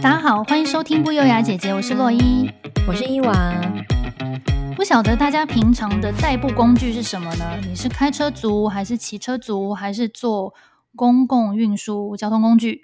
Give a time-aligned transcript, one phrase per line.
[0.00, 2.48] 大家好，欢迎收听不优雅姐姐，我是洛伊，
[2.86, 3.60] 我是伊娃。
[4.76, 7.44] 不晓得大家平常的代步工具是什么呢？
[7.66, 10.54] 你是开车族，还是骑车族，还是坐
[10.94, 12.82] 公共运输交通工具？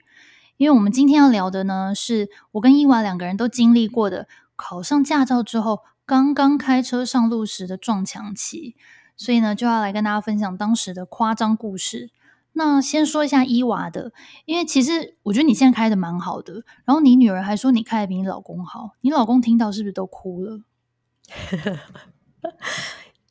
[0.56, 4.26] 因为我们今天要聊的呢，是我跟伊娃两个人都经历过的，
[4.56, 8.74] 考上驾照之后，刚刚开车上路时的撞墙期，
[9.16, 12.10] 所以呢，就要来跟大家分享当时的夸张故事。
[12.54, 14.12] 那先说一下伊娃的，
[14.46, 20.60] 因为其实我觉得你现在开的蛮好的，然后你女儿还说你开的比你老公好，你老公听到是不是都哭了？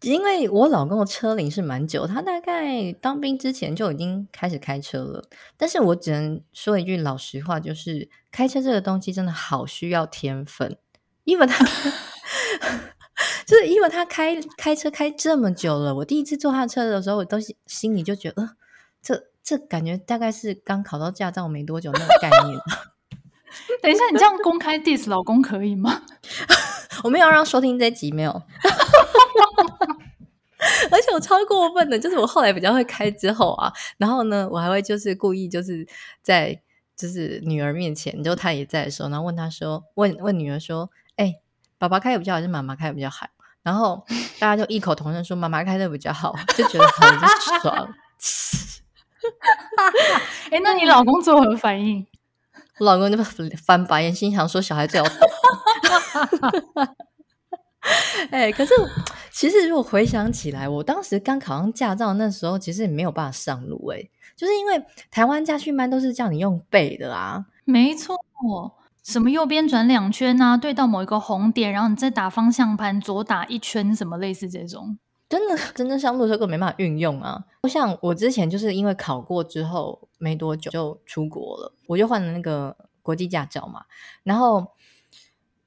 [0.01, 5.29] 因为我老公的车龄是蛮久，他大概当兵之前就已经开始开车了。
[5.55, 10.77] 但是我只能说一句老实话，就是开车这个东西真的好需要天分，
[11.23, 11.63] 因为他
[13.47, 18.49] 就是因为他开开车开这么久了，我第一次坐他车的时候，我都心里就觉得，呃
[19.03, 22.57] 这这感觉大概是刚考到驾照没多久那个概念。
[23.83, 26.01] 等一下，你这样公开 diss 老公可以吗？
[27.03, 28.31] 我没有让收听这集，没有。
[30.89, 35.85] 而且我超过分的，就是我后来比较会开之后啊，然后呢，我还会就是故意就是
[36.21, 36.61] 在
[36.95, 41.41] 就是女儿面前，就她也在的时候，然后问她说，问问女儿说，哎、欸，
[41.77, 43.27] 爸爸开的比较好，还是妈妈开的比较好？
[43.61, 44.05] 然后
[44.39, 47.19] 大家就异口同声说妈妈开的比较好，就觉得很
[47.61, 47.93] 爽。
[50.51, 52.05] 哎、欸，那你老公作何反应？
[52.79, 53.17] 我老公就
[53.65, 55.17] 翻白眼，心想说：“小孩最好懂。
[58.31, 58.73] ”哎，可是
[59.31, 63.87] 其实如果回想起来，我当时刚考上驾照那时候，其实也没有办法上路。
[63.87, 67.45] 哎，就是因为台湾驾训班都是叫你用背的啊。
[67.65, 68.17] 没错，
[69.03, 74.97] 什么右边转两圈啊，对到某一个红点，然后你再打方向盘左打一圈，什么类似这种。
[75.33, 77.43] 真的，真正上路的时候根本没办法运用啊！
[77.63, 83.85] 就像我之前就是因为考过之后没多久就出国了，我就换了那个国际驾照嘛。
[84.21, 84.67] 然后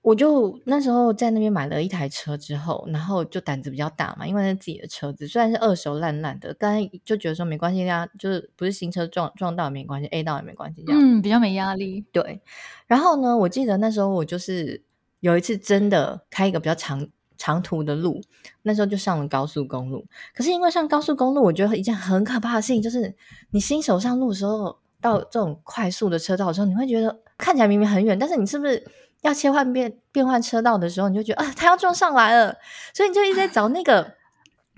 [0.03, 12.05] 我就那时候在那边买了一台车之后，然后就胆子比较大嘛，因为是自己的车子，虽然是二手烂烂的，但是就觉得说没关系呀，就是不是新车撞撞到也没关系，A 到也没关系，这样嗯，比较没压力。
[12.13, 12.41] 对。
[12.87, 14.85] 然后呢，我记得那时候我就是
[15.19, 17.09] 有一次真的开一个比较长。
[17.37, 18.21] 长途的路，
[18.63, 20.07] 那时候就上了高速公路。
[20.35, 23.15] 可是因为上高速公路，我觉得一件很可怕的事情就是，
[23.51, 28.85] 你新手上路的时候，到这种快速的车道的时候，你会觉得看起来明明很远，但是你是不是
[29.23, 32.57] 要切换变变换车道的时候，你就觉得啊，他要撞上来了，
[32.95, 34.15] 所以你就一直在找那个，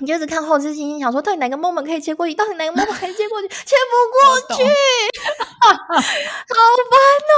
[0.00, 4.62] 你就一直看后视镜，想说到底哪个 moment 可以切过去，到底哪个 moment 可以切过去，切不过去，
[5.60, 6.98] 好烦
[7.28, 7.34] 哦！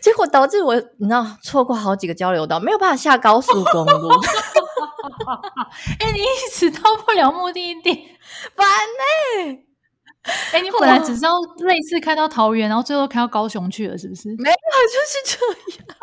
[0.00, 4.08] 结果导致我你知道错过好几个交流道，没有办法下高速公路。
[6.00, 8.08] 哎、欸，你一直到不了目的地，
[8.56, 9.64] 烦呢、欸？
[10.24, 14.28] 哎、欸，你本来只是要类似开到桃园，然后最后开到高雄去了，是不是？
[14.38, 15.46] 没有，就是这
[15.76, 15.96] 样。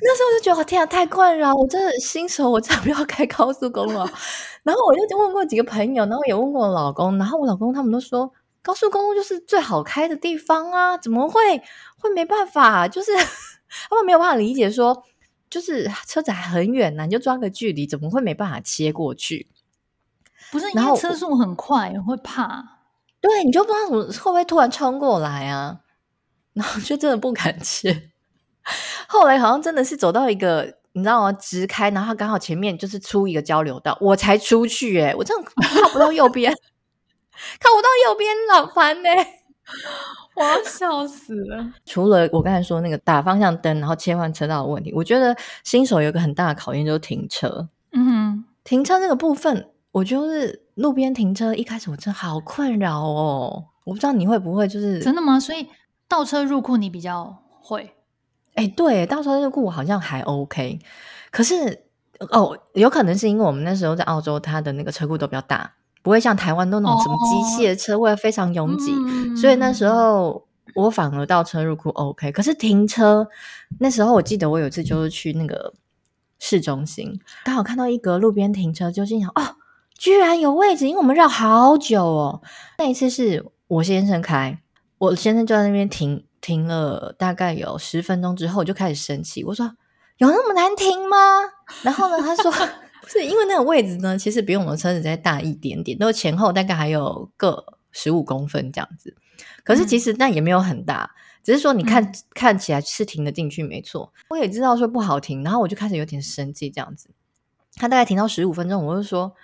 [0.00, 1.54] 那时候就觉得，天啊，太困扰！
[1.54, 3.98] 我真的新手，我才不要开高速公路。
[4.62, 11.62] 然后我就问过几个朋友，然后也问过我老公，然后我老公他们都说，高速公路就是最好开的地方啊，怎么会
[11.98, 12.86] 会没办法？
[12.86, 13.12] 就是
[13.88, 15.04] 他们没有办法理解说。
[15.50, 19.48] 就是车子还很远呢、啊，你就抓个距离，怎么会没办法切过去？
[20.52, 22.78] 不是因为车速很快，会怕。
[23.20, 25.80] 对，你就不知道怎么会不会突然冲过来啊？
[26.52, 28.10] 然后就真的不敢 切。
[29.10, 31.32] 后来好像真的是走到一个，你知道吗？
[31.32, 35.08] 直开，然后刚好前面就是出一个交流道，我才出去、欸。
[35.08, 35.50] 诶我真的
[35.82, 36.52] 靠不到右边，
[37.58, 39.26] 靠不到右边，老烦呢、欸。
[40.36, 41.72] 我要笑死了！
[41.84, 47.68] 除了我刚才说那个打方向灯，然后切换车道的问题，我觉得新手有一个很大的考验就是停车。
[47.92, 53.64] 嗯哼，停车这个部分，我觉得是路边停车一开始我真的好困扰哦。
[53.84, 55.38] 我不知道你会不会，就是真的吗？
[55.40, 55.68] 所以
[56.08, 57.92] 倒车入库你比较会？
[58.54, 60.78] 哎，对，倒车入库我好像还 OK。
[61.30, 61.84] 可是
[62.30, 65.72] 哦，有可能是因为我们那时候在澳洲，它的那个车库都比较大。
[66.02, 72.32] 不会像台湾都那种什么机械车位非常拥挤，哦，所以那时候我反而倒车入库 OK。
[72.32, 73.28] 可是停车
[73.78, 75.74] 那时候，我记得我有一次就是去那个
[76.38, 79.56] 市中心，刚好看到一个路边停车，就心想哦，
[79.94, 82.40] 居然有位置，因为我们绕好久哦。
[82.78, 84.58] 那一次是我先生开，
[84.96, 89.76] 我先生就在那边停停了大概有十分钟之后，我就开始生气，我说
[90.18, 91.16] 有那么难停吗？
[91.82, 92.52] 然后呢，他说。
[93.08, 99.12] 是因为那个位置呢，其实比我们车子再大一点点，都前后大概还有个十五公分这样子。
[99.64, 104.12] 可是其实那也没有很大，嗯、只是说你看、嗯、看起来是停得进去没错。
[104.28, 107.10] 我也知道说不好停，然后我就开始有点生气这样子。
[107.74, 109.34] 他大概停到十五分钟，我就说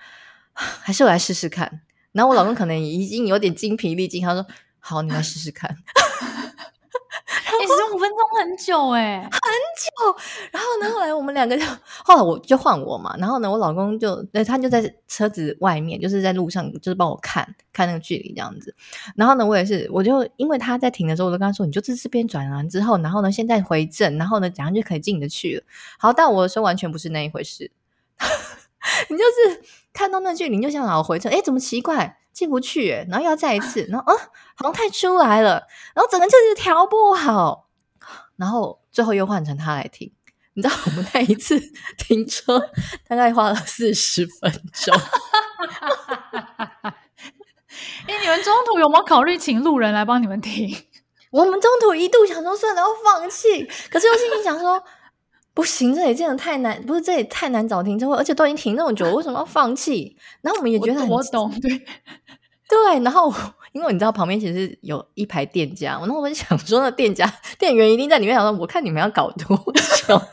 [0.55, 1.81] 还是我来试试看。
[2.13, 4.47] 然后我老公可能已经有点精疲力尽，他说
[4.79, 5.77] 好，你来试试看。
[7.47, 10.19] 哎、十五分钟很久哎，很久。
[10.51, 11.65] 然后呢，后来我们两个就，
[12.05, 13.17] 后来我就换我嘛。
[13.19, 18.75] 然后呢，我老公就，他就在车子外面，就是在路上，就是帮我看看那个距离这样子。
[19.15, 25.63] 然后呢，我也是，我就因为他在停的时候，我就跟他说，你就这这边转完之后，然后呢，现在回正，然后呢，怎样就可以进得去了。
[25.99, 27.71] 好，但我说完全不是那一回事。
[29.09, 29.63] 你就是
[29.97, 32.19] 看到那距离，你就想老回程，哎，怎么奇怪？
[32.35, 34.19] 进不去，然后又要再一次，然后啊，
[34.57, 37.67] 好像太出来了，然后整个就是调不好，
[38.37, 40.13] 然后最后又换成他来停。
[40.53, 41.59] 你知道我们那一次
[41.97, 42.71] 停车
[43.09, 44.95] 大概花了四十分钟。
[48.07, 50.77] 哎，你们中途有没有考虑请路人来帮你们停？
[51.31, 54.83] 我们中途一度想说算了，要放弃，可是又心里想说
[55.57, 60.15] 不行，这也真的太难，不是这也太难找停车位，而且都已经停那么久，为什么要放弃？
[60.43, 61.71] 然后我们也觉得很我，懂，对。
[62.69, 63.33] 对，然后
[63.73, 69.57] 因为你知道旁边其实有一排店家，然后我就想说，那店家店员一定在里面想说，我看你们要搞多
[70.07, 70.19] 久？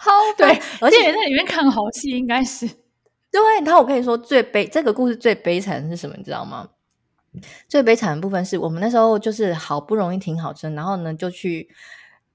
[0.00, 0.48] 好，对，
[0.80, 2.66] 而且在里面看好戏，应该是
[3.30, 3.40] 对。
[3.64, 6.16] 然后我跟你说，最悲这个故事最悲惨的是什么？
[6.18, 6.68] 你知道吗？
[7.68, 11.68] 最悲惨的部分是我们那时候就是好不容易停好车，然后呢就去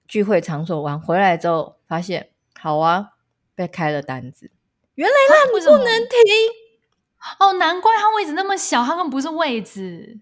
[0.07, 2.29] 聚会场所玩，回来之后发现，
[2.59, 3.09] 好啊，
[3.55, 4.49] 被开了单子，
[4.95, 6.17] 原来那你不能停。
[7.39, 10.19] 哦，难怪他位置那么小，他根本不是位置，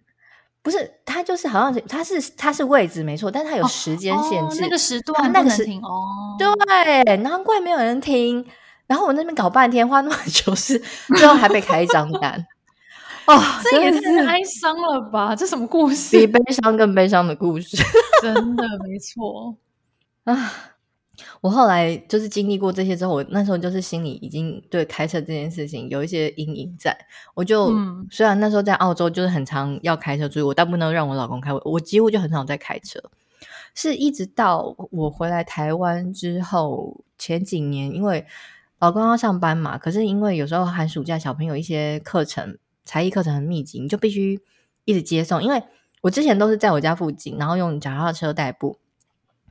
[0.61, 5.65] 不是他就是好像是他是他是位置没错，但他有时间限制，哦哦、那个时段那个时
[6.39, 8.45] 对，难怪没有人听，
[8.87, 10.79] 然后我那边搞半天花那么久是
[11.17, 12.47] 最后还被开一张单，
[13.25, 13.37] 哦，
[13.69, 15.35] 这也太哀伤了吧？
[15.35, 16.17] 这什么故事？
[16.17, 17.75] 比悲伤更悲伤的故事，
[18.23, 19.53] 真的没错
[20.23, 20.53] 啊。
[21.41, 26.97] 我后来就是经历过这些之后，我那时候就是心里已经对开车这件事情有一些阴影在。
[27.35, 32.99] 我就、嗯、虽然那时候在澳洲就是很常要开车，所以我大部分都让我老公开，我几乎就很少在开车。
[33.75, 38.25] 是一直到我回来台湾之后，前几年因为
[38.79, 44.41] 老公要上班嘛，可是因为有时候寒暑假小朋友一些课程才艺课程很密集，你就必须
[44.85, 45.43] 一直接送。
[45.43, 45.61] 因为
[46.01, 48.79] 我之前都是在我家附近，然后用脚踏车代步。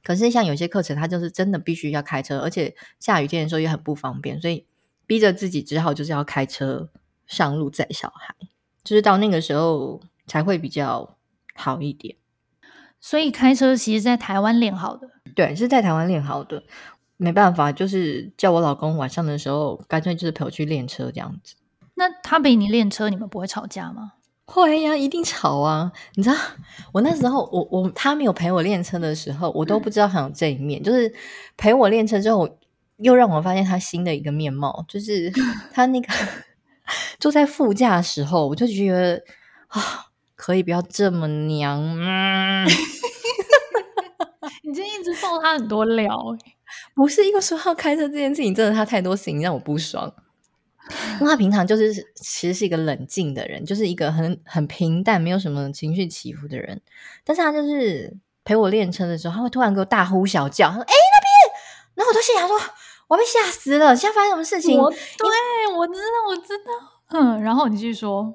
[0.03, 4.67] 可是像有些课程，他就是真的必须要开车，而且下雨天的时候也很不方便，所以
[5.07, 6.89] 逼着自己只好就是要开车
[7.27, 8.35] 上路载小孩，
[8.85, 11.17] 就是到那个时候才会比较
[11.55, 12.17] 好一点。
[13.01, 16.63] 所以开车其实在台湾练好的，对，是在台湾练好的。
[17.19, 21.55] 没办法，就是叫我老公晚上的时候，干脆就是陪我去练车这样子。
[21.95, 24.15] 那他陪你练车，你们不会吵架吗？
[24.45, 25.91] 会呀，一定吵啊！
[26.15, 26.37] 你知道，
[26.93, 30.83] 我那时候，我我他没有陪我练车的时候，我都不知道还有这一面。
[30.83, 31.13] 嗯、就是
[31.57, 32.59] 陪我练车之后，
[32.99, 35.33] 又让我发现他新的一个面貌，就是
[35.73, 36.09] 他那个
[37.19, 39.23] 坐在副驾的时候，我就觉得
[39.69, 42.65] 啊，可以不要这么娘吗？
[44.65, 46.19] 你今天一直爆他很多料，
[46.95, 50.13] 不是因为说要开车这件事情，真的他太多事情让我不爽。
[51.21, 56.81] 因为他平常就是其实是一个冷静的人，就是一个很很平淡、没有什么情绪起伏的人。
[57.25, 58.13] 但是他就是
[58.45, 61.63] 陪我练车的时候，他会突然给我大呼小叫，他说：“哎、欸，那边！”
[61.95, 62.59] 然后我都心想说
[63.09, 67.19] ：“我被吓死了，现在发生什么事情？”我对，我知道，我知道。
[67.19, 68.35] 嗯，然后你继续说。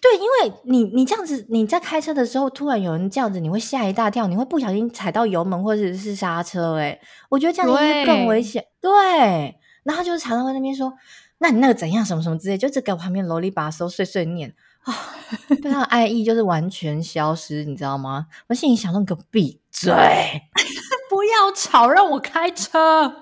[0.00, 6.76] 对，因为你你这样子你在开车的时候，突然有人这样子，你会吓一大跳，你会不小心踩到油门或者是刹车。
[6.76, 8.64] 哎，我觉得这样子会更危险。
[8.80, 10.92] 对，对，然后就是常常在那边说。
[11.42, 12.04] 那你那个怎样？
[12.04, 14.94] 什么什么之类，就只给我旁边啰里吧嗦碎碎念啊，
[15.60, 18.28] 对他的爱意就是完全消失，你知道吗？
[18.46, 19.92] 我心里想说：“你给我闭嘴，
[21.10, 23.12] 不要吵，让我开车。”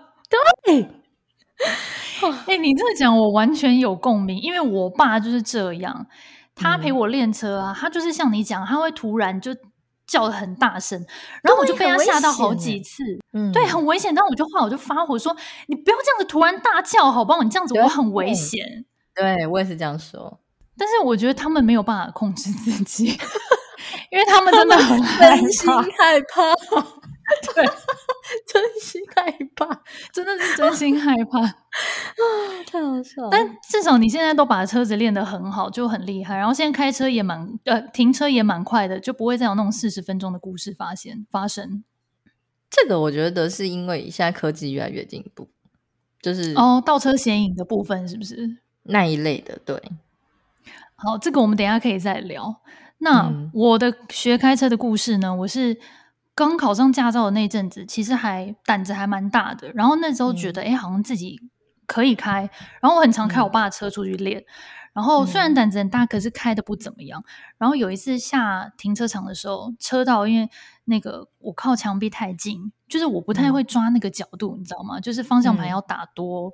[0.65, 0.83] 对，
[2.47, 6.07] 哎、欸，你这么讲我完全有共鸣，因为我爸就是这样，
[6.55, 9.57] 他陪我练车啊，嗯、他就是像你讲，他会突然就。
[10.11, 10.99] 叫的很大声，
[11.41, 14.13] 然后我就被他吓到好几次，嗯，对，很危险。
[14.13, 15.35] 然后我就话，我就发火说
[15.69, 17.41] ：“你不要这样子突然大叫，好不好？
[17.45, 20.41] 你这样子我很危险。”对，我也是这样说。
[20.77, 23.07] 但是我觉得他们没有办法控制自己，
[24.11, 26.53] 因为他们真的很担心害怕。
[27.55, 27.65] 对，
[28.47, 29.83] 真心害怕，
[30.13, 31.53] 真的是真心害怕 啊！
[32.67, 33.29] 太好笑了。
[33.31, 36.37] 但至少你现在都把车子练得很好，就很厉害。
[36.37, 41.85] 然后现在开车也蛮呃，停车也蛮快的，就不会再有那种四十分钟的故事发现发生。
[42.69, 45.49] 这个我觉得是因为现在科技越来越进步，
[46.23, 49.59] 就是哦，倒车显影的部分是不是那一类的？
[49.65, 49.83] 对。
[50.97, 52.61] 好，这个我们等一下可以再聊。
[52.99, 55.35] 那、嗯、我的学开车的故事呢？
[55.35, 55.79] 我是。
[56.49, 59.71] 刚考上驾照的那阵子，其实还胆子还蛮大的。
[59.73, 61.39] 然后那时候觉得，哎、嗯，好像自己
[61.87, 62.49] 可以开，
[62.81, 64.41] 然后我很常开我爸的车出去练。
[64.41, 64.45] 嗯、
[64.95, 67.23] 然后虽然胆子很大，可是开的不怎么样。
[67.59, 70.49] 然后有一次下停车场的时候，车道因为
[70.87, 74.99] 那个我靠墙壁太近，就是我不太会抓那个角度，嗯、你知道吗？
[74.99, 76.53] 就是方向盘要打多、嗯、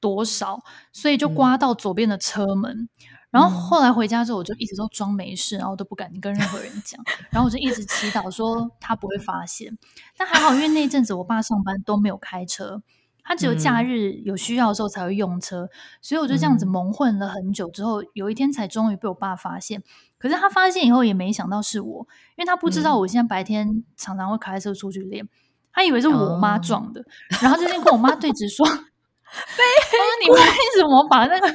[0.00, 0.60] 多少，
[0.92, 2.88] 所以就刮到左边的车门。
[3.34, 7.02] 嗯然后后来回家之后，我就一直都装没事，然后都不敢跟任何人讲。
[7.30, 9.76] 然后我就一直祈祷说他不会发现。
[10.16, 12.80] 但还好，因为那阵子我爸上班都没有开车，
[13.24, 15.68] 他只有假日有需要的时候才会用车，
[16.00, 17.68] 所以我就这样子蒙混了很久。
[17.70, 19.82] 之后有一天才终于被我爸发现。
[20.16, 25.28] 可是他发现以后也没想到是我，因为他不知道我现在白天常常会开车出去练，
[25.72, 27.04] 他以为是我妈撞的。
[27.42, 30.40] 然后这天跟我妈对峙说“他说你为
[30.76, 31.52] 什么把那个？”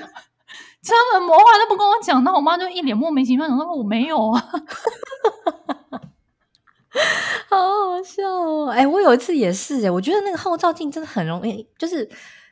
[0.81, 4.39] 车门魔幻都不跟我讲，那我妈就一脸莫名其妙，想说我没有啊，
[7.49, 8.69] 好好笑哦！
[8.69, 12.09] 哎、欸，我有一次也是哎，我觉得那个后照镜真的很容易，就是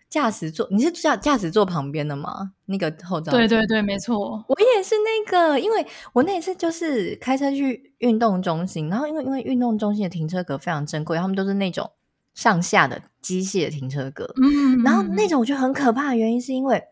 [0.10, 2.52] 驾驶座，你是驾驾驶座旁边的吗？
[2.66, 11.90] 那个后照镜，对对对，没错，我也是那个，因为我那一次就是开车去运动中心，然后因为因为运动中心的停车格非常珍贵，他们都是那种
[12.34, 16.84] 上下的机械停车格，嗯，然后那种我觉得很可怕的原因是因为。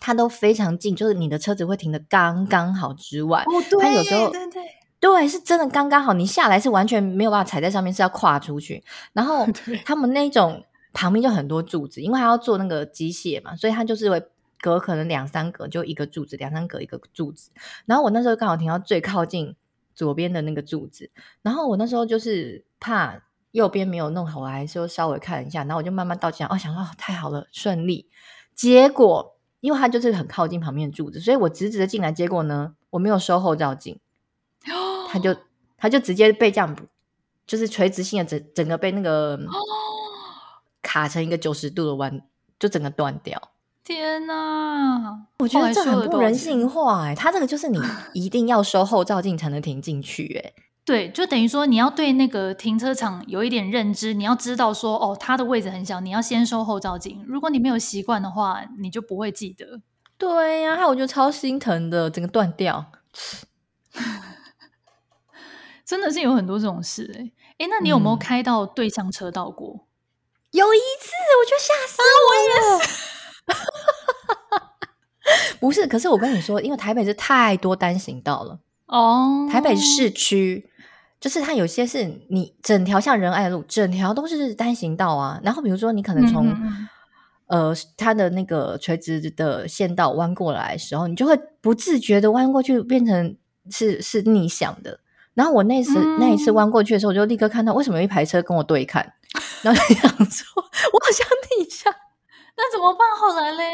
[0.00, 4.62] 它都非常近，就是你的车子会停的刚刚好之外，哦，对，它有时候对对
[5.00, 8.82] 对，是真的刚刚好，你下来是完全没有办法踩在上面，是要跨出去。
[9.12, 9.46] 然后
[9.84, 14.22] 他们那种旁边就很多柱子，因为他要做那个机械嘛，所以他就是会
[14.60, 17.50] 隔可能两三格就一个柱子，两三格一个柱子。
[17.84, 19.54] 然后我那时候刚好停到最靠近
[19.94, 21.10] 左边的那个柱子，
[21.42, 23.22] 然后我那时候就是怕
[23.52, 28.08] 右边没有弄好，我还是稍微看一下，然后我就慢慢倒进来，哦，想说太好了，顺利。
[28.54, 29.33] 结果。
[29.64, 33.98] 因为它就是很靠近旁边的柱子，所以我直直的进来，结果呢，我没有收后照镜，
[35.08, 35.34] 它就
[35.78, 36.76] 它就直接被这样，
[37.46, 39.40] 就是垂直性的整整个被那个
[40.82, 42.20] 卡成一个九十度的弯，
[42.58, 43.40] 就整个断掉。
[43.82, 47.14] 天哪，我觉得这很不人性化哎！
[47.14, 47.80] 它这个就是你
[48.12, 50.52] 一定要收后照镜才能停进去哎。
[50.84, 57.24] 对，就等于说你要对那个停车场有一点认知，你要知道说哦，它的位置很小，你要先收后照镜。
[57.26, 59.80] 如果你没有习惯的话，你就不会记得。
[60.18, 62.92] 对呀、啊，还有我觉得超心疼的，整个断掉，
[65.86, 69.70] 真的是有很多这种事哎、欸、诶那你有没有开到对向车道过？
[69.70, 69.80] 嗯、
[70.50, 72.76] 有一次，我就吓死我了。
[72.76, 72.84] 啊、
[75.24, 80.70] 我也是， 不是，可是我跟你说，因为台北是太多单行道了哦，台北市区。
[81.24, 85.40] 就是它有些是你整条像仁爱路，整条都是单行道啊。
[85.42, 86.86] 然后比如说你可能从、嗯、
[87.46, 93.34] 呃它的那个垂直的线道弯过来的时候，你就会不自觉的弯过去，变成
[93.70, 95.00] 是是逆向的。
[95.32, 99.14] 然后我那次、嗯、那一次弯过去的时候，我就立刻看到为什么有一排车跟我对看，
[99.62, 100.44] 然后就想说
[100.92, 101.26] 我好像
[101.56, 101.90] 逆向，
[102.54, 103.00] 那怎么办？
[103.16, 103.64] 后来嘞，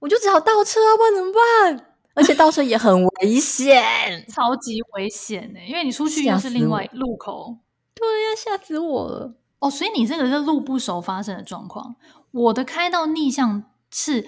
[0.00, 1.86] 我就只好倒车啊，不然怎么办？
[2.16, 5.66] 而且倒车也很危险， 超级危险呢、欸！
[5.66, 7.58] 因为你出去又是另外路口，
[7.94, 9.34] 对呀、啊，吓死我了！
[9.60, 11.94] 哦，所以你这个是路不熟发生的状况。
[12.32, 14.26] 我的开到逆向是，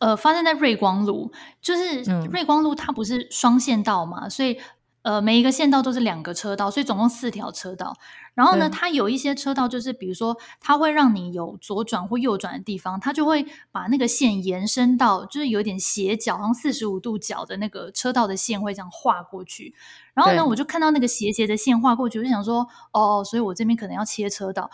[0.00, 4.60] 呃，发生在瑞光路，就是瑞光路它不是双线道嘛，嗯、所以。
[5.02, 7.96] 呃，每一个线道都是两个车道，所以总共四条车道。
[8.34, 19.74] 然后呢，它有一些车道就是，比如说，它会让你有左转或右转的地方，它就会把那个线延伸到，就是有点斜角，好像四十五度角的那个车道的线会这样画过去。
[20.14, 24.70] 然后呢，我就看到那个斜斜的线画过去，我就想说，哦，所以我这边可能要切车道，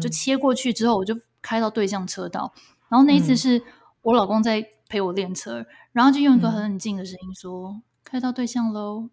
[0.00, 2.52] 就切过去之后，我就开到对向车道。
[2.54, 3.62] 嗯、然后那一次是
[4.02, 9.08] 我老公在陪我练车，然后就用一个很冷静的声音说：“嗯、开到对向喽。”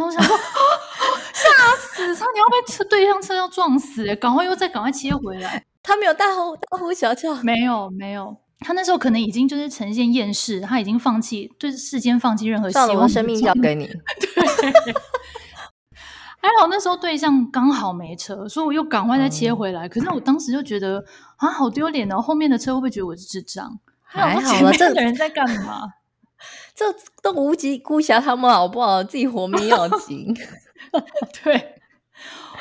[0.00, 0.36] 然后我想说，
[1.34, 2.16] 吓死！
[2.16, 5.62] 差点要被车对向车要撞死，赶快又再赶快切回来。
[5.82, 8.36] 他没有大呼大呼小叫，没有没有。
[8.60, 13.08] 他那时候可能已经就是呈现厌世，他已经放弃对世间放弃任何希望。
[13.08, 13.86] 生命交给你。
[14.20, 14.94] 对，
[16.42, 19.86] 还好那时候对象刚好没车，所以我又赶快再切回来。
[19.86, 21.04] 嗯、可是我当时就觉得
[21.36, 22.20] 啊，好丢脸哦！
[22.20, 23.78] 后面的车会不会觉得我是智障？
[24.02, 25.82] 还好了，这个人在干嘛？
[26.74, 26.86] 这
[27.22, 29.02] 都无及顾暇他们好不好？
[29.02, 30.34] 自己活命要紧。
[31.44, 31.74] 对，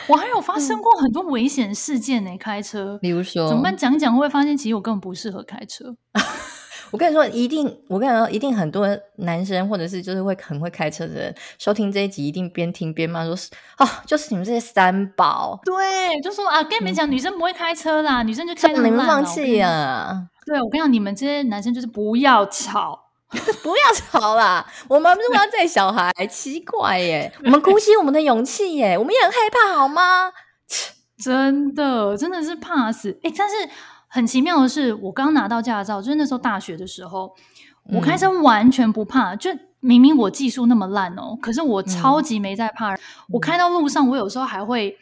[0.07, 2.97] 我还有发生过很多危险事件呢、欸，开车。
[3.01, 3.75] 比如说，怎么办？
[3.75, 5.95] 讲讲会发现，其实我根本不适合开车。
[6.91, 8.87] 我跟你说，一定，我跟你说，一定很多
[9.17, 13.35] 男生或者是就是会很会开车的人，收听这一集一定边听边骂说
[13.77, 18.85] ：“啊，就是你们这些三宝。”对，就说啊，跟你们讲，女生不会开车啦，女生就开得烂。
[18.85, 20.29] 你们放弃啊？
[20.47, 23.08] 对，我跟你讲，你们这些男生就是不要吵。
[23.61, 24.65] 不要吵啦！
[24.87, 27.31] 我们如果要带小孩，奇怪耶！
[27.45, 28.97] 我们鼓起我们的勇气耶！
[28.97, 30.31] 我们也很害怕，好吗？
[31.23, 33.19] 真的，真的是怕死。
[33.23, 33.55] 哎，但是
[34.07, 37.35] 很奇妙的是，我刚拿到驾照，就是那时候大学的时候，
[37.93, 42.95] 我开车完全不怕，嗯、就明明我技术那么烂哦，可是我超级没在怕。
[42.95, 44.97] 嗯、我开到路上，我有时候还会。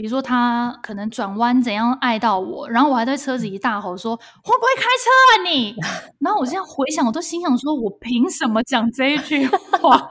[0.00, 5.76] 比如说他可能转弯怎样碍到我，然后我还在车子里大吼说：“会不会开车啊你？”
[6.20, 10.10] 然后我现在回想，我都心想说：“我凭什么讲这一句话？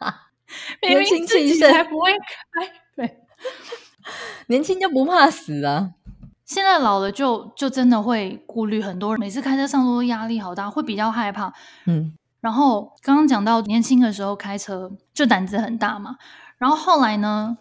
[0.80, 3.18] 明明自己才不会开。”对，
[4.46, 5.90] 年轻就不怕死啊！
[6.46, 11.52] 现在老了就就真的会顾虑很多，每次开车上路压力好大，会比较害怕。
[11.84, 16.16] 嗯，然后刚刚讲到年轻的时候开车就胆子很大嘛，
[16.56, 17.58] 然后后来呢？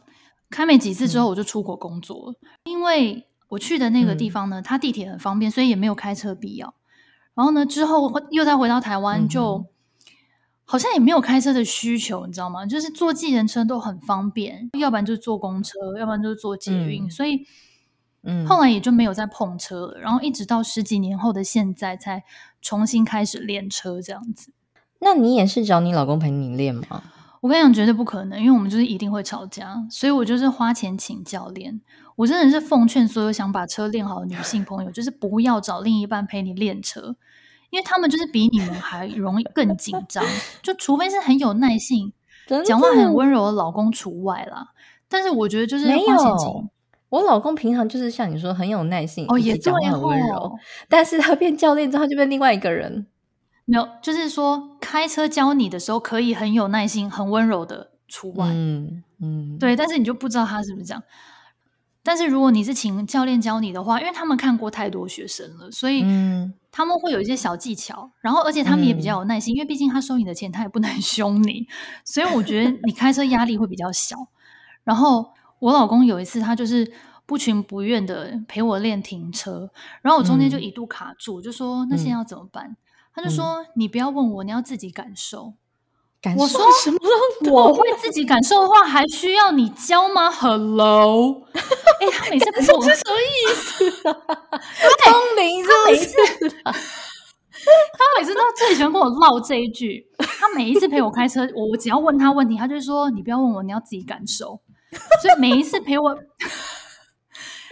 [0.50, 2.32] 开没几次之后，我就出国工作了。
[2.42, 6.74] 嗯、因为我去的那个地方呢，嗯、它地铁很方便，所以也没有开车必要。
[7.36, 9.66] 然后呢，之后又再回到台湾，就、
[10.66, 12.66] 好像也没有开车的需求，你知道吗？
[12.66, 17.06] 就是坐计程车都很方便，要不然就是坐公车，要不然就是坐捷运。
[17.06, 17.48] 嗯、所以，
[18.24, 20.00] 嗯，后来也就没有再碰车了。
[20.00, 22.24] 然后一直到十几年后的现在，才
[22.62, 24.52] 重新开始练车这样子。
[25.00, 27.04] 那你也是找你老公陪你练吗？
[27.42, 31.80] 我跟你讲，绝对不可能，因为我们就是一定会吵架，所以我就是花钱请教练。
[32.16, 37.16] 我真的是奉劝所有想把车练好的女性朋友，就是不要找另一半陪你练车，
[37.70, 40.22] 因为他们就是比你们还容易更紧张。
[40.62, 42.12] 就除非是很有耐性、
[42.48, 44.68] 的讲话很温柔的老公除外啦。
[45.08, 46.70] 但是我觉得就是花钱请，
[47.08, 53.08] 我老公平常就是像你说很有耐性，哦，也这样很温柔，但是他变教练之后就变另外一个人。
[53.70, 61.04] 没有，就是说开车教你的时候可以很有耐心、很温柔的除外，嗯嗯，对，但是你就不知道他是不是这样。
[62.02, 66.04] 但是如果你是请教练教你的话，因为他们看过太多学生了，所以
[66.72, 68.10] 他们会有一些小技巧。
[68.22, 71.68] 然后，而且他们也比较有耐心，因为毕竟他收你的钱，他也不能 凶你，
[72.04, 74.16] 所以我觉得你开车压力会比较小。
[74.84, 76.92] 然后我老公有一次，他就是
[77.28, 79.70] 不情不愿的陪我练停车，
[80.02, 82.76] 然后我中间就一度卡住，就说那现在要怎么办？
[83.22, 85.54] 他就说：“嗯、你不要问我，你要自己感受。”
[86.22, 86.98] 感受什么？
[87.52, 91.62] 我会自己感受的话，还需要你教吗？Hello，哎、
[92.08, 94.14] 欸，他每次不是我 是什么意思啊？
[95.06, 96.50] 通灵是不是？
[96.64, 100.06] 他每次都最喜欢跟我唠这一句。
[100.18, 104.60] 他每一次陪我开车，我我只要问他问题，他就说：“你不要问我，你要自己感受。”
[105.22, 106.18] 所以每一次陪我。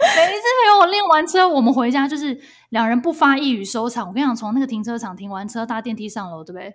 [0.00, 4.08] 每一次陪我练完车，我们回家就是两人不发一语收场。
[4.08, 6.74] 我跟你讲，从那个停车场停完车，搭电梯上楼，对不对？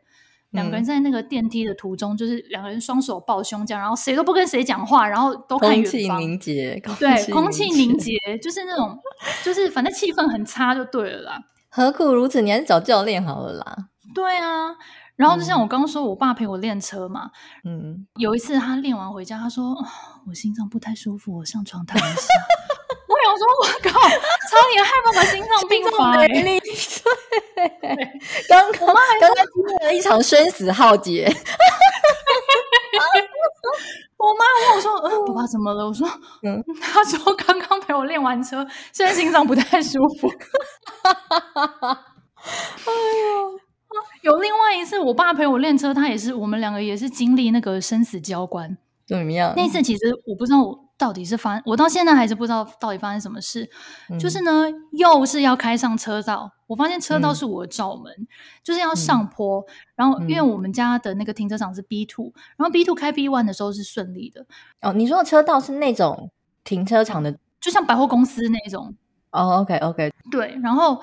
[0.52, 5.92] 两、嗯、个人在那个电梯的途中，就是两个人双手抱胸这样，然后谁都不跟谁讲话，然后都看远方。
[5.92, 8.96] 空气凝结，对，空气凝结，就是那种，
[9.44, 11.40] 就是反正气氛很差就对了啦。
[11.70, 12.42] 何苦如此？
[12.44, 13.76] 你还是找教练好了啦。
[14.14, 14.76] 对啊，
[15.16, 17.32] 然后就像我刚刚说，我爸陪我练车嘛。
[17.64, 19.76] 嗯，有一次他练完回家，他说
[20.30, 22.28] ：“我心脏不太舒服，我上床躺一下。”
[23.34, 26.14] 我说我靠，差点害爸爸心脏病发！
[28.48, 31.28] 刚刚我妈还刚刚经历了一场生死浩劫。
[34.18, 36.08] 我妈问我说：“呃，爸爸怎么了？”我说
[36.46, 40.32] ：“嗯。”他说：“刚刚陪我练完车，现在心脏不太舒服。”
[41.04, 43.60] 哎呦，
[44.22, 48.78] 有另外一次，我爸陪我练车，他也是我们两个也是经历那个生死交关。
[49.08, 49.54] 怎么样？
[49.58, 50.83] 那次其实我不知道我。
[50.98, 53.70] 到底是发，我到现在还是不知道到底发生什么事。
[54.10, 58.28] 嗯、就是呢，又是要开上车道，我发现车道是我的罩门，嗯、
[58.64, 59.60] 就是要上坡。
[59.62, 64.46] 嗯、然后，因为我们家的那个停车场是 B two，、嗯、然后 B two 开 B one 的时候是顺利的。
[64.82, 66.32] 哦，你说的车道是那种
[66.64, 68.96] 停车场的，就像百货公司那种。
[69.32, 70.58] 哦，OK OK，对。
[70.62, 71.02] 然后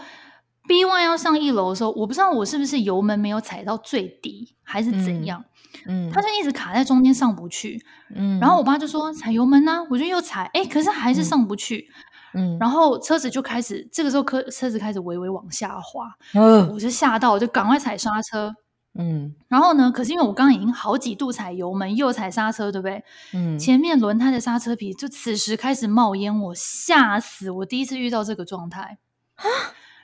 [0.69, 5.45] B one 要上一楼的时候，我不知道我是不是油门没有踩到最低，还是怎样。
[5.87, 6.09] 嗯。
[6.09, 7.81] 嗯，他就一直卡在中间上不去，
[8.15, 11.89] 嗯，然后我爸就说踩油门呢，我就又踩，哎，可是还是上不去，
[12.35, 18.55] 嗯，然后车子就开始这个时候车车子开始微微往下滑，嗯，我就吓到，我就赶快踩刹车，
[18.99, 23.03] 嗯，然后呢，可是因为我刚刚已经好几度踩油门又踩刹车，对不对？
[23.33, 28.99] 嗯，前面轮胎的刹车皮就此时开始冒烟，我吓死，我第一次遇到这个状态
[29.37, 29.45] 啊，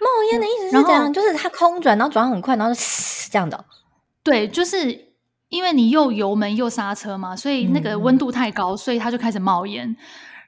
[0.01, 2.81] 冒烟的意思是这样，就是它空转，然后转很快，然后就
[3.31, 3.65] 这样的，
[4.23, 5.07] 对，就是。
[5.57, 9.97] 因为你又油门又刹车嘛，所以那个温度太高，嗯、所以它就开始冒烟。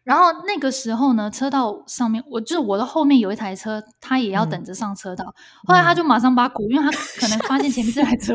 [0.04, 5.24] 然后那个时候呢，车道上面，我就是我的后面有一台车，他也要等着上车道。
[5.26, 5.34] 嗯、
[5.66, 6.90] 后来他就马上把鼓，嗯、因为他
[7.20, 8.34] 可能发现前面这台车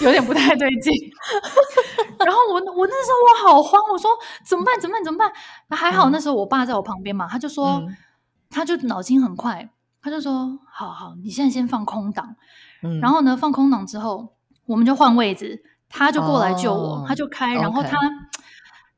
[0.00, 0.92] 有点不太对劲。
[2.24, 4.10] 然后我我那时候我好慌，我说
[4.44, 4.78] 怎么办？
[4.80, 5.04] 怎么办？
[5.04, 5.32] 怎么办？
[5.76, 7.96] 还好那时候我爸在我旁边嘛，他就说，嗯、
[8.50, 9.68] 他就脑筋很快，
[10.00, 12.36] 他就说，好好，你现在先放空档。
[12.82, 14.37] 嗯、然后呢，放空档之后。
[14.68, 17.98] 我们就换位置，他就过来救我，哦、他就开，然后他他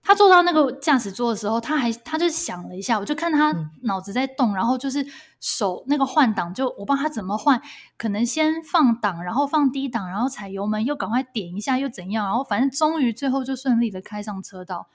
[0.02, 5.06] 他坐到那个驾驶座的时候，他还他就想了一下，我就看他脑子在动，嗯、然后就是
[5.38, 7.62] 手那个换挡，就我不知道他怎么换，
[7.96, 14.88] 可能先放档，然后放低档，然后踩油门，又赶快点一下，又怎样，然后反正终于最后就顺利的开上车道。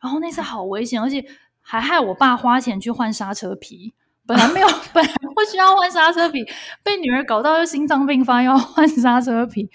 [0.00, 1.24] 然后那次好危险，而且
[1.60, 3.94] 还害我爸花钱去换刹车皮，
[4.26, 6.44] 本来没有， 本来不需要换刹车皮，
[6.82, 9.70] 被女儿搞到又心脏病发要换刹车皮，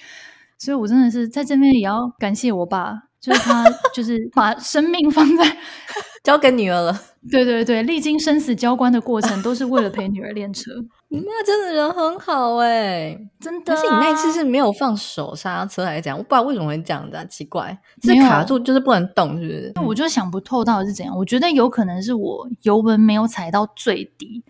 [0.65, 3.04] 所以我真的是在这边也要感谢我爸。
[3.21, 5.58] 就是他， 就是把生命放在
[6.23, 7.01] 交给女儿了。
[7.32, 10.69] 对对对，历经生死交关的过程，都是为了陪女儿练车。
[11.10, 13.75] 你妈真的人很好哎、欸，真的、啊。
[13.75, 19.88] 但是你那一次是没有放手刹车来讲，我不知道为什么会这样子啊，奇怪，是卡住就是不能动，是不是？
[19.88, 21.17] 我就想不透到底是怎样。
[21.17, 24.43] 我觉得有可能是我油门没有踩到最低，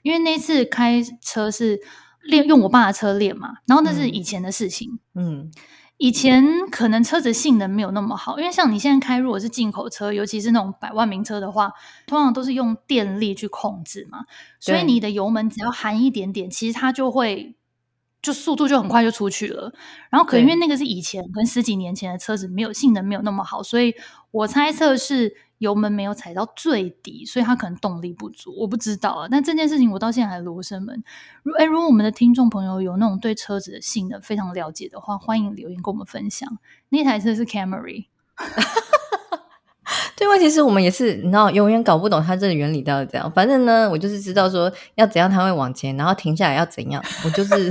[0.00, 1.78] 因为那次开车是
[2.24, 5.40] 练用我爸的车练嘛，然后那是以前的事情，嗯。
[5.40, 5.50] 嗯
[5.98, 11.70] 以前可能车子性能没有那么好，因为像你现在开，如果是进口车，尤其是那种百万名车的话，
[12.08, 14.24] 通常都是用电力去控制嘛，
[14.58, 17.54] 所以你的油门只要含一点点，其实它就会
[18.20, 19.72] 就速度就很快就出去了。
[20.10, 23.94] 然后可能因为那个是以前跟十几年前的车子没有性能没有那么好，所以
[24.32, 25.36] 我猜测是。
[25.62, 29.28] 油门没有踩到最底，所以他可能动力不足，我不知道啊。
[29.30, 31.02] 但这件事情我到现在还罗生门。
[31.44, 36.58] 如诶，如果我们的听众朋友有那种对车子的性能非常了解的话，欢迎留言跟我们分享。
[36.88, 38.06] 那台车是 Camry。
[40.16, 43.30] 对，因为其实我们也是，你知道，永远搞不懂它这个原理到底怎样。
[43.30, 47.70] 反正呢，我就是知道说要怎样它会往前，然后停下来要怎样，我就是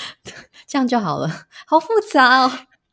[0.66, 1.28] 这样就好了。
[1.66, 2.50] 好复杂哦。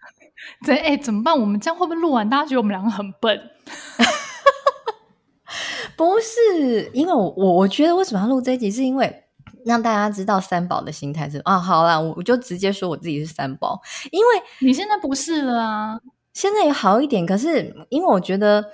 [0.66, 1.40] 对哎，怎么办？
[1.40, 3.40] 我们这样会不会录完，大家觉得我们两个很笨？
[5.96, 9.24] 不是，因为我我我觉得为什么要录这一集，是因为
[9.66, 11.60] 让大家知道三宝的心态是啊。
[11.60, 14.26] 好啦，我我就直接说我自己是三宝，因为
[14.60, 16.00] 你现在不是了啊，
[16.34, 17.26] 现在也好一点。
[17.26, 18.66] 可是因为我觉得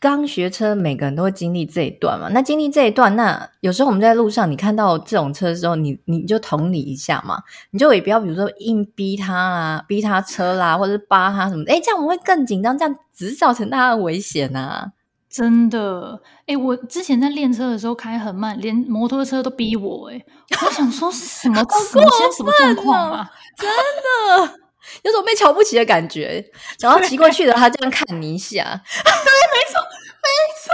[0.00, 2.28] 刚学车，每个人都会经历这一段嘛。
[2.30, 14.92] 那经历这一段，那有时候我们在路上，你看到这种车的时候，你你就同理一下嘛，你就也不要比如说硬逼他啦，逼他车啦，或者是扒他什么的，哎，这样我们会更紧张，这样只是造成大家的危险啊。
[15.34, 20.24] 真的，哎，我之前在练车的时候开很慢，连摩托车都逼我，哎，
[20.64, 21.56] 我想说是什么？
[21.90, 23.28] 什么现在什么状况啊？
[23.56, 24.60] 真的
[25.02, 26.44] 有种被瞧不起的感觉，
[26.78, 29.80] 然后骑过去的他这样看你一下， 对，没错，
[30.22, 30.28] 没
[30.62, 30.70] 错。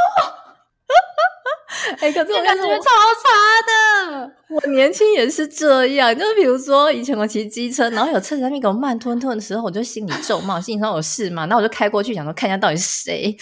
[2.00, 2.90] 哎，可是我感觉超
[3.22, 3.30] 差
[3.66, 4.30] 的。
[4.48, 11.46] 我年轻也是这样，就比如说以前我骑机车，然后有车子在那边给我慢吞吞的时候，我就心里咒骂，心里说有事吗？
[11.46, 13.34] 然后我就开过去，想说看一下到底是谁。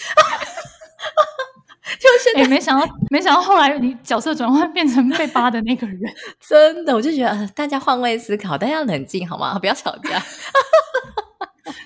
[1.99, 5.99] 就现在，欸，没想到，没想到后来你角色转换变成被扒的那个人，
[6.39, 9.57] 真的，我就觉得大家换位思考，大家要冷静好吗？
[9.59, 10.21] 不要吵架。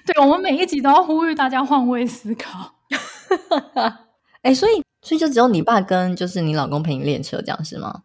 [0.06, 2.74] 对，我们每一集都要呼吁大家换位思考。
[4.42, 8.02] 哎、欸，所以，所以就只有你爸跟就是你老公陪你练车这样是吗？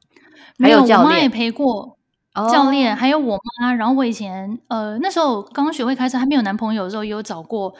[0.57, 1.98] 没有，还有教练，我妈也陪过。
[2.51, 7.75] 教练还有我妈，然后我以前呃那时候刚刚学会开车，还没有男朋友的时候，也有找过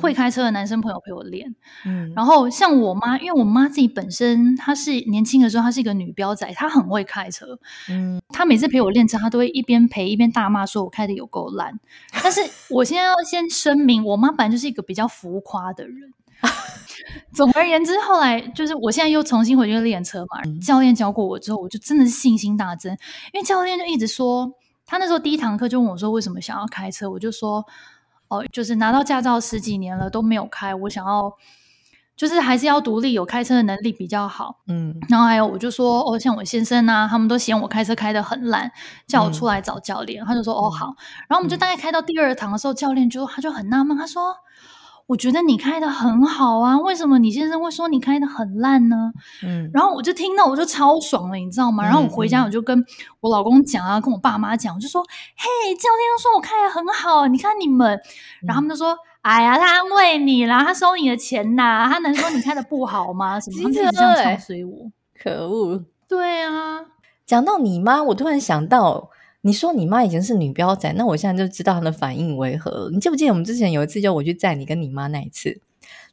[0.00, 1.54] 会开车的男生朋友陪我练。
[1.84, 7.58] 嗯，然后像我妈，因为我妈自己本身她是年轻的时候，她是一个女飙仔，她很会开车。
[7.90, 11.78] 嗯，她每次陪我练车，她都会一边陪一边大骂，说我开的有够烂。
[12.22, 12.40] 但是
[12.70, 16.12] 我现在要先声明，我妈本来就是一个比较浮夸的人。
[17.36, 20.40] 总而言之，后来就是我现在又重新回去练车嘛。
[20.58, 22.90] 教练教过我之后，我就真的是信心大增。
[23.34, 24.50] 因为教练就一直说，
[24.86, 27.62] 他那时候第一堂课就问我说：“为什么想要开车？”我就说
[28.28, 31.30] ：“哦，就是拿到驾照十几年了都没有开，我想要
[32.16, 38.72] 就是还是要独立，有开车的能力比较好。”嗯，然后还有我就说：“哦，像我先生啊，他们都嫌我开车开的很烂，
[39.06, 40.24] 叫我出来找教练。
[40.24, 40.86] 嗯”他就说：“哦，好。”
[41.28, 44.34] 然后我们就大概开到第二堂的时候，教练就他就很纳闷，他说。
[45.06, 49.12] 我觉得你开的很好啊，为什么你先生会说你开的很烂呢？
[49.44, 51.84] 嗯，然后我就听到我就超爽了，你知道吗？
[51.84, 52.84] 然后我回家我就跟
[53.20, 55.00] 我老公讲啊，跟我爸妈讲，我就说
[55.38, 58.00] ：“嘿，教练都说我开的很好，你看你们。”
[58.42, 63.38] 然后他们就说：“哎呀，他安慰你啦，他收你的钱呐，他能说你开的不好吗？
[63.38, 64.90] 什么？”这样唱随我，
[65.22, 65.84] 可恶！
[66.08, 66.80] 对啊，
[67.24, 69.10] 讲到你妈，我突然想到。
[69.46, 72.90] 你说你妈以前是女标仔，那我现在就知道她的反应为何。
[72.92, 75.60] 你记不记得我们之前有一次就我去载你跟你妈那一次，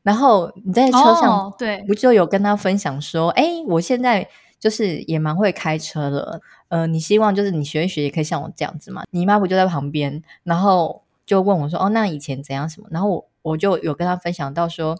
[0.04, 9.02] 然后你在车上，哦、对，不就有跟她分享说，哎，我现在就是也蛮会开车了，呃，你希望就是你学一学也可以像我这样子嘛？
[9.10, 12.88] 你妈不就在旁边，然后就问我说，哦，那以前怎样什么？
[12.92, 14.96] 然后我我就有跟她分享到说，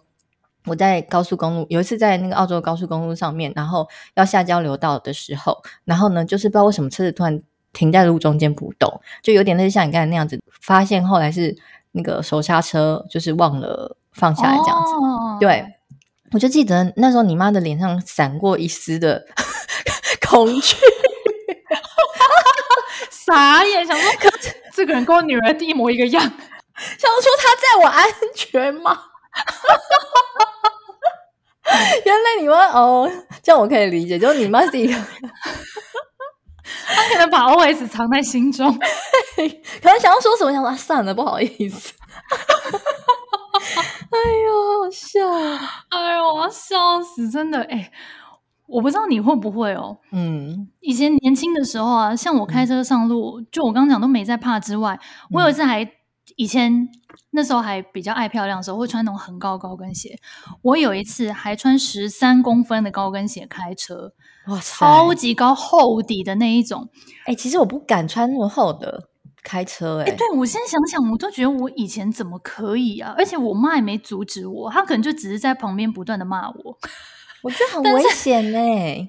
[0.66, 7.40] 我在高速公路有一次在那个澳洲高速公路上面，然后要下交流道的时候，然后呢，就是不知道为什么车子突然。
[7.74, 10.40] 停在路中间不动，就有点类似像你刚才那样子。
[10.62, 11.54] 发现后来是
[11.92, 14.92] 那个手刹车就是忘了放下来这样子。
[14.94, 15.38] Oh.
[15.38, 15.66] 对，
[16.32, 19.26] 我就记得那时候你妈的脸上闪过一丝的
[20.26, 20.76] 恐惧，
[23.12, 24.10] 傻眼，想说
[24.72, 28.98] 这个人跟我女儿一模一个样， 想说他在我安全吗？
[32.04, 33.10] 原来你妈哦，
[33.42, 34.94] 这样我可以理解，就是你妈是一个，
[36.86, 41.92] 他可能把 OS 藏在心中， 可能想要说什么，想说、啊、算了，不好意思。
[44.10, 45.20] 哎呦，好笑！
[45.90, 47.30] 哎呦，我要笑死！
[47.30, 47.90] 真的，哎，
[48.66, 49.98] 我不知道你会不会哦。
[50.12, 54.98] 嗯，以前年轻的时候啊，像我开车上路，嗯、就我刚刚讲都没在怕之外，
[55.30, 55.88] 我有一次还
[56.36, 56.88] 以前
[57.30, 60.18] 那时候还比较爱漂亮的时候，会穿那种很高高跟鞋。
[60.62, 64.12] 我有一次还穿十三公分的高跟鞋开车，
[64.48, 66.88] 哇，超级高厚底的那一种。
[67.26, 69.08] 哎，其实我不敢穿那么厚的。
[69.46, 73.14] 开车哎、欸，对，我现在想想，我都觉得我以前怎么可以啊？
[73.18, 76.78] 而且我妈也没阻止我，她可能就只是在旁边不断的骂我。
[77.42, 79.06] 我觉得很 危险哎。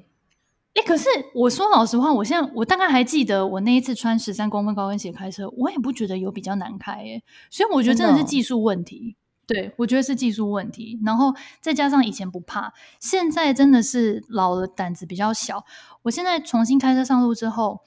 [0.76, 7.24] 哎，可是我说老实话，我现在我大概还记得我那一次穿十三公分高跟鞋开车，我也不觉得有比较难开耶。
[7.50, 9.16] 所以我觉得真的是技术问题。
[9.48, 11.00] 对，我觉得是技术问题。
[11.04, 15.66] 然后再加上以前不怕，现在真的是老了，胆子比较小。
[16.04, 17.82] 我现在重新开车上路之后，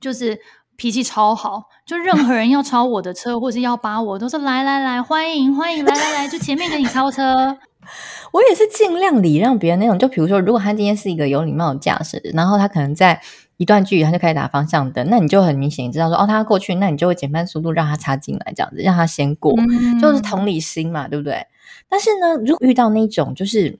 [0.00, 0.40] 就是。
[0.78, 7.56] 脾气超好，就任何人要超我的车，或是要扒我，都是来来来，欢迎欢迎，来来来，就前面给你超车。
[8.32, 13.20] 我也是尽量礼让别人那种，就比如说，如果他今天是一个有礼貌的驾驶，然后他可能在
[13.56, 21.46] 一段距离他就开始打方向灯，那你就很明显知道说，哦，他要过去，那你就会减慢速度让他插进来，这样子让他先过，嗯、就是同理心嘛，对不对？
[21.88, 23.78] 但是呢，如果遇到那种就是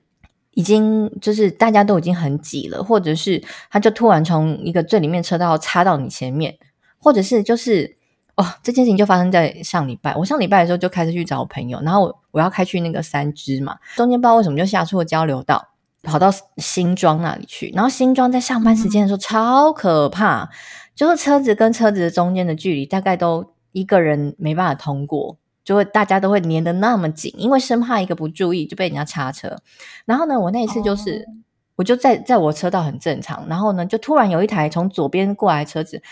[0.52, 6.56] 已经就是大家都已经很挤了，或者是他就突然从一个最里面车道插到你前面。
[6.98, 7.95] 或者是就是
[8.36, 10.14] 哦，这件事情就发生在上礼拜。
[10.14, 15.68] 我上礼拜的时候就开始去找我朋友，然后我我要开去那个三芝嘛，中间不知道为什么就下错交流道，
[16.02, 17.72] 跑到新庄那里去。
[17.74, 20.50] 然后新庄在上班时间的时候超可怕，
[20.94, 29.56] 就是车子跟车子的中间的距离大概都一个人没办法通过，就会大家都会粘得那么紧，因为生怕一个不注意就被人家插车。
[30.04, 31.32] 然后呢，我那一次就是、哦、
[31.76, 36.02] 我就在在我车道很正常，然后呢就突然有一台从左边过来的车子。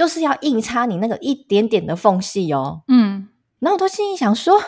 [0.00, 4.58] 就是要硬插你那个一点点的缝隙哦，嗯，然后我都心里想说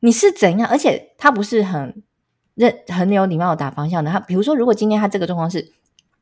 [0.00, 2.02] 你是怎样，而且他不是很
[2.54, 5.72] 认很有礼貌的打方向的，他比如说如果今天他这个状况是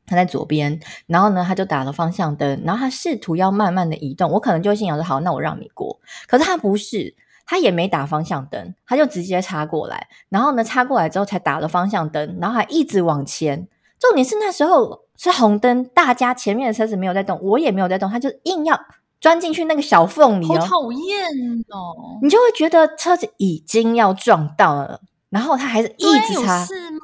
[0.05, 7.13] 他在左边，然后呢他就打了方向灯，然后他试图要慢慢的移动，我可能就会心想说好，那我让你过，可是他不是，
[7.45, 13.67] 他也没打方向灯，他就直接插过来，然后呢插过来之后才打了方向灯，然后还一直往前，
[13.99, 15.02] 重点是那时候。
[15.17, 18.79] 是红灯，大家前面的车子没有在动，我也没有在动，他就硬要
[19.21, 21.29] 钻进去那个小缝里哦，好讨厌
[21.69, 22.19] 哦！
[22.21, 24.99] 你就会觉得车子已经要撞到了，
[25.29, 26.99] 然后他还是一直插，是吗？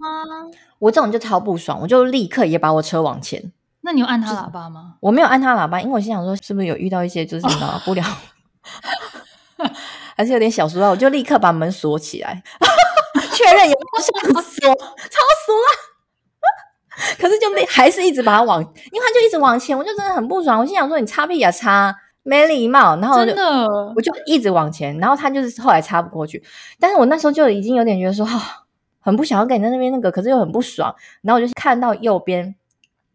[0.80, 3.52] 我这种就超不爽，我就立刻也把我车往前。
[3.82, 4.95] 那你有按他喇叭吗？
[5.00, 8.04] 我没有按他喇叭，因为我心想说，是不是有遇到一些就是拿 不了，
[10.17, 12.43] 还是有点小失望，我就立刻把门锁起来，
[13.34, 15.88] 确认有没有上锁，超俗了。
[17.17, 20.59] 可是就没还是一直把它往，因为他就一直往前，我就真的很不爽。
[20.59, 22.95] 我心想说，你擦屁呀擦，没礼貌。
[22.97, 26.43] 然后就真的，我就一直往前，然后他就是后来擦不过去。
[26.79, 28.39] 但是我那时候就已经有点觉得说，哦，
[28.99, 30.93] 很不想要跟你在那边那个，可是又很不爽。
[31.21, 32.55] 然后我就看到右边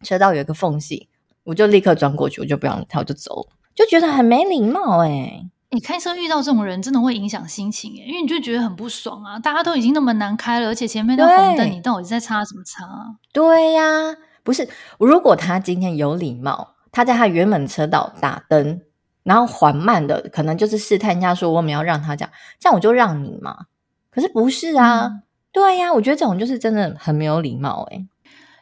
[0.02, 1.08] 车道有一个缝隙，
[1.44, 5.50] 我就立刻钻过去，我就不让他，我就走，就觉得很没礼貌哎、欸。
[5.74, 9.37] 你开车遇到这种人，真的会影响心情耶，因为你就觉得很不爽啊！
[9.40, 12.87] 大家都已经那么难开了，而且前面都红灯，你到底在插什么插？
[13.32, 14.68] 对呀、啊，不是。
[14.98, 18.82] 如果他今天有礼貌，他在他原本车道打灯，
[19.24, 23.66] 然后缓慢的，可能就是试探一下，说我们要让他这样，这样我就让你嘛。
[24.12, 25.06] 可是不是啊？
[25.06, 28.06] 嗯、对呀、啊，我觉得这种就是真的很没有礼貌诶。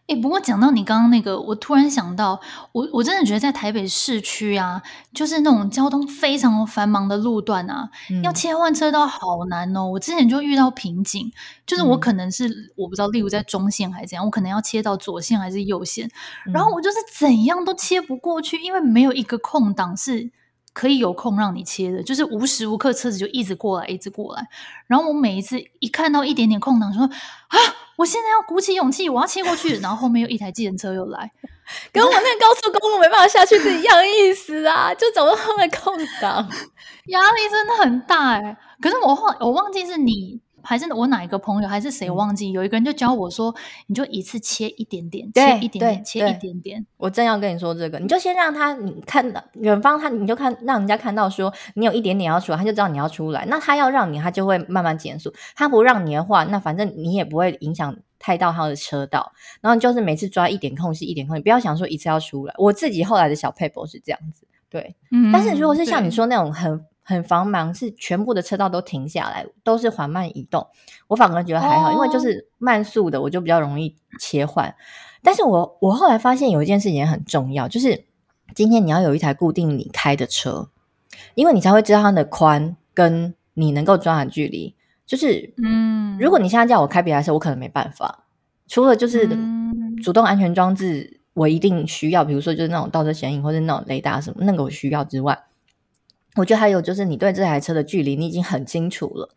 [0.09, 2.41] 哎，不过讲到你刚刚那个，我突然想到，
[2.73, 4.83] 我我真的觉得在台北市区啊，
[5.15, 9.87] 就是那种交通非常繁忙的路段啊，嗯、要切换车道好难哦。
[9.87, 11.33] 我之前就遇到瓶颈，
[11.65, 16.11] 就是我可能是、嗯、我不知道，例如在中线还是怎样，我可能要切到左线还是右线，
[16.47, 20.31] 嗯、然后我就是怎样都切不过去，因为没有一个空档是
[20.73, 24.47] 可以有空让你切的，就是无时无刻车子就一直过来，一直过来。
[24.87, 27.59] 然后我每一次一看到一点点空档，说啊。
[27.97, 31.31] 我现在要鼓起勇气，我要切过去，然后后面又一台计程车又来，
[31.93, 34.93] 跟我那个高速公路没办法下去是一样意思啊！
[34.95, 36.49] 就找到后面空档，
[37.09, 38.57] 压力真的很大哎。
[38.81, 40.41] 可是我忘我忘记是你。
[40.63, 42.53] 还是我哪一个朋友，还是谁忘记？
[42.53, 43.55] 有一个人就教我说，
[43.87, 46.87] 你就一次切一点点，切一点点，切一点点。
[46.97, 53.45] 我正要跟你说这个，你就先让他你看到远方，他你就看让人家看到说你有一点点要出来，他就知道你要出来。
[53.47, 55.33] 那他要让你，他就会慢慢减速。
[55.55, 62.55] 他不让你的话，那反正你也不会影响太到他的车道，然后就是每次抓一点空隙，一点空隙，不要想说一次要出来。
[62.57, 64.95] 我自己后来的小配博是这样子，对。
[65.11, 70.67] 嗯，但是如果是像你说那种很很繁忙，是全部的车道都停下来，都是缓慢移动，
[71.09, 74.75] 我反而觉得还好，哦，因为就是慢速的，我就比较容易切换。
[75.23, 78.05] 但是我我后来发现有一件事情也很重要，就是
[78.55, 80.69] 今天你要有一台固定你开的车，
[81.35, 84.75] 因为你才会知道它的宽跟你能够抓的距离。
[85.05, 88.25] 就是，嗯，如果你现在叫我开别台车，我可能没办法。
[88.67, 89.29] 除了就是
[90.03, 95.39] 主动安全装置，我一定需要，比如说就是那种倒车显影或者那种雷达什么，那个我需要之外，
[96.37, 99.29] 我觉得还有就是你对这台车的距离你已经很清楚了。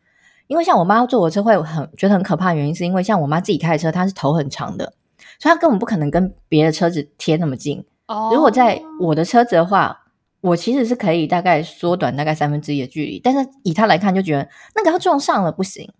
[0.47, 4.93] 因为像我妈坐我车会很觉得很可怕的原因，是因为像我妈自己开的车，她是头很长的。
[5.39, 7.83] 所以她根本不可能跟别的车子贴那么近。
[8.05, 8.33] Oh.
[8.33, 10.03] 如果在我的车子的话，
[10.41, 13.19] 我其实是可以大概缩短大概三分之一的距离。
[13.19, 15.91] 但是以她来看，就觉得那个要撞上了不行。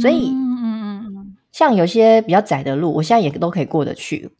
[0.00, 4.32] 所以，嗯嗯嗯，像有些比较窄的路，我现在也都可以过得去。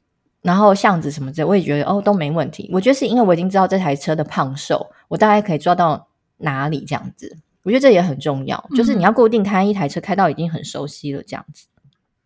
[0.46, 2.70] 然后巷子什么的，我也觉得哦都没问题。
[2.72, 6.06] 我觉得是因为我已经知道这台车的胖瘦，我大概可以抓到
[6.36, 7.36] 哪里这样子。
[7.64, 11.66] 我觉得这也很重要，就是你要固定开一台车，开到已经很熟悉了这样子。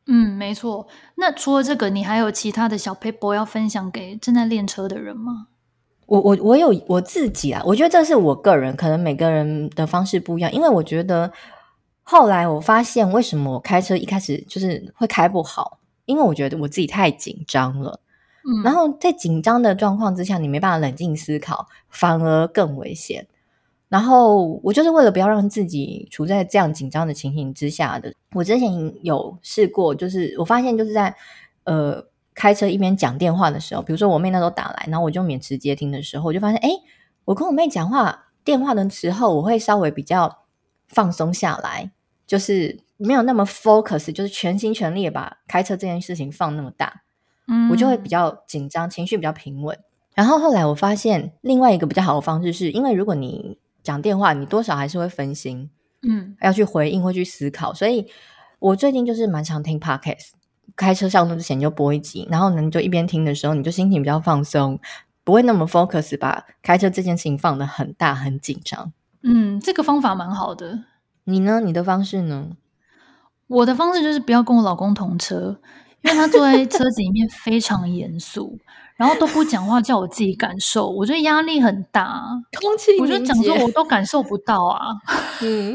[0.07, 0.87] 嗯，没错。
[1.15, 5.47] 那除了这个，你还有其他的小 paper 要分享给正在练车的人吗？
[6.05, 10.53] 我我我有我自己啊，我觉得这是我个人，可能每个人的方式不一样。
[10.53, 11.33] 因为我觉得
[12.03, 17.99] 后来我发现，为什么我开车一开始就是会开不好，因为我觉得我自己太紧张了。
[18.45, 23.27] 嗯，然后在紧张的状况之下，你没办法冷静思考，反而更危险。
[23.89, 28.15] 然后我就是为了不要让自己处在这样紧张的情形之下的。
[28.33, 31.13] 我之前有试过，就是我发现就是在
[31.65, 36.71] 呃开车一边讲电话的时候，比如说我妹那时候打来，然后我就免持接听的时候，我就发现，哎，
[37.25, 40.45] 我跟我妹讲话电话的时候，我会稍微比较
[40.87, 41.91] 放松下来，
[42.29, 47.10] 就是没有那么 focus，就是全心全力的把开车这件事情放那么大，嗯，
[47.71, 49.79] 我就会比较紧张，情绪比较平稳。
[50.15, 55.71] 然后后来我发现另外一个比较好的方式是，因为如果你讲电话，你多少还是会分心，
[56.03, 57.73] 嗯，要去回应或去思考。
[57.73, 58.07] 所以
[58.59, 60.31] 我最近就是蛮常听 podcast，
[60.77, 64.79] 开车上路之前就播一集，然后呢，你就一边听的时候，你就心情比较放松，
[65.25, 68.93] 不会那么 focus，把开车这件事情放得很大很紧张。
[69.23, 70.85] 嗯，这个方法蛮好的。
[71.25, 71.61] 你呢？
[71.61, 72.51] 你的方式呢？
[73.47, 75.61] 我的方式就是不要跟我老公同车，
[76.03, 78.59] 因为他坐在车子里面非常严肃。
[78.97, 82.23] 然后都不讲话，叫我自己感受，我觉得压力很大。
[82.61, 84.95] 空气，我就讲说我都感受不到啊。
[85.41, 85.75] 嗯，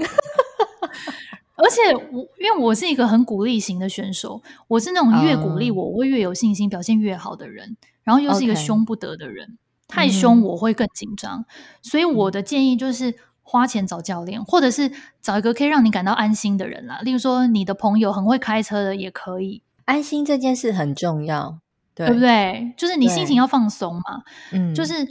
[1.57, 7.75] 而且我因为我是一个很鼓励型的选手，我是那种越鼓励我，我会越有信心，表现越好的人。
[8.03, 9.57] 然后又是一个凶不得的人，嗯、
[9.87, 11.39] 太凶我会更紧张。
[11.39, 11.45] 嗯、
[11.81, 16.99] 所以我的建议就是花钱找教练，或者是找一个可以让你感到安心的人啦。
[17.01, 19.63] 例如说你的朋友很会开车的也可以。
[19.85, 21.59] 安心这件事很重要。
[21.93, 22.73] 对，对不对？
[22.75, 24.23] 就是你心情要放松嘛。
[24.51, 25.07] 嗯，就是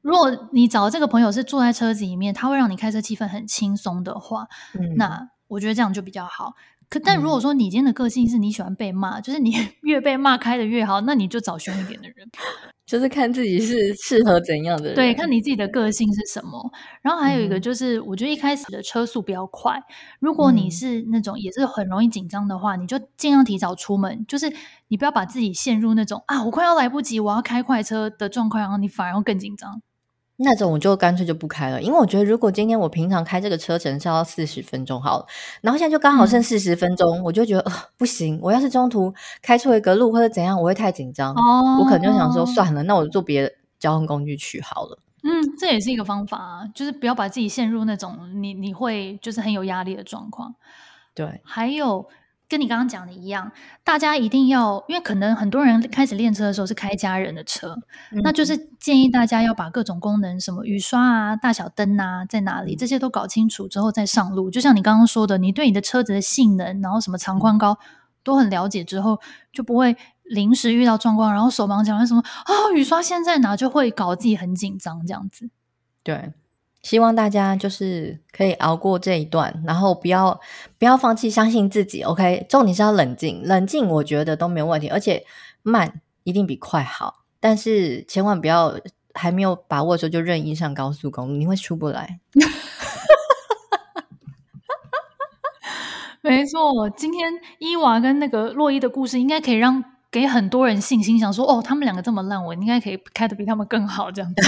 [0.00, 6.54] 如果你找这个朋友是坐在车子里面，他会让你开车气氛很轻松的话，嗯，那我觉得这样就比较好。
[6.88, 12.28] 可但如果说你今天的个性是你喜欢被骂，嗯，就是你 越被骂开的越好，那你就找凶一点的人。
[12.86, 16.70] 就是看自己是适合怎样的人，对，看你自己的个性是什么。
[17.00, 19.80] 然后还有一个就是，我觉得一开始的车速比较快。
[20.20, 24.24] 如果你是那种也是很容易紧张的话，你就尽量提早出门。
[24.28, 24.52] 就是
[24.88, 29.80] 你不要把自己陷入那种啊，我快要来不及，我要开快车的状况，然后你反而会更紧张。
[30.36, 35.26] 那种我就干脆就不开了，因为我觉得如果今天我平常开这个车程是要四十分钟好了，
[35.60, 44.98] 然后现在就刚好剩四十分钟，嗯、我就觉得、呃、不行，我要是中途开错一个路或者怎样，我会太紧张，哦、我可能就想说算了，那我就坐别的交通工具去好了。
[45.22, 50.54] 嗯，这也是一个方法啊，就是不要把自己陷入那种你你会就是很有压力的状况。
[51.14, 52.06] 对，还有。
[52.54, 53.50] 跟你刚刚讲的一样，
[53.82, 57.76] 大家一定要，因为可能很多人开始练车的时候是开家人的车，
[58.12, 64.52] 嗯、那就是建议大家要把各种功能，什么雨刷啊、大小灯啊，在哪里，这些都搞清楚之后再上路。
[64.52, 67.76] 就像你刚刚说的，你对你的车子的性能，然后什么长宽高
[68.22, 69.20] 都很了解之后，
[69.52, 75.50] 就不会临时遇到状况，然后手忙脚乱什么啊、哦，雨刷现在哪，就会搞自己很紧张这样子。
[76.04, 76.32] 对。
[76.84, 80.38] 希望大家就是可以熬过这一段，然后不要
[80.78, 82.02] 不要放弃，相信自己。
[82.02, 85.24] OK，重点是要冷静，冷静我觉得都没有问题，而且
[85.62, 87.24] 慢一定比快好。
[87.40, 88.78] 但是千万不要
[89.14, 92.20] 还没有把握的时候就任意上高速公路，你会出不来。
[96.20, 104.42] 没错，今天伊娃跟那个洛伊的故事，应该可以让给很多人信心，想说哦，他们两个这么烂，我应该可以开得比他们更好，这样子。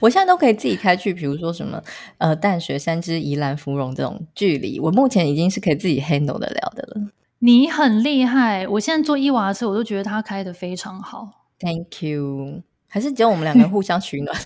[0.00, 1.82] 我现在都可以自己开去，比如说什么
[2.18, 7.08] 呃淡水、三芝、宜兰、芙蓉这种距离，我目前已经是可以自己 handle 得了的了。
[7.40, 8.66] 你很厉害。
[8.68, 11.28] 我现在坐伊娃的车，我都觉得他开得非常好。
[11.58, 12.62] Thank you。
[12.88, 14.36] 还是只有我们两个人互相取暖。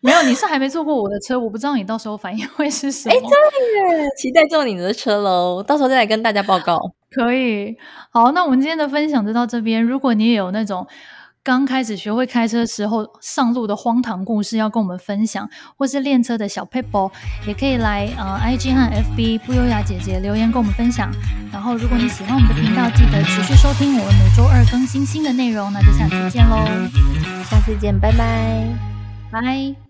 [0.00, 3.14] 没有，你是还没坐过我的车，我不知道你到时候反应会是什么。
[3.14, 3.28] 哎，对
[4.00, 6.78] 耶，期待坐你的车喽，到时候再来跟大家报告。
[7.10, 7.76] 可以，
[8.10, 9.82] 好，那我们今天的分享就到这边。
[9.82, 10.86] 如果你也有那种
[11.46, 17.08] 刚开始学会开车时候上路的荒唐故事要跟我们分享，或是练车的小 paper，，
[17.46, 18.80] 也可以来呃 IG 和
[19.14, 21.08] FB 不优雅姐姐留言跟我们分享。
[21.52, 25.72] 然后，如果你喜欢我们的频道，记得持续收听我们每周二更新新的内容。
[25.72, 26.66] 那就下次见喽，
[27.48, 28.66] 下次见，拜拜，
[29.30, 29.85] 拜。